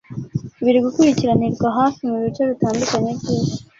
[0.63, 3.57] biri gukurikiranirwa hafi mu bice bitandukanye by'isi.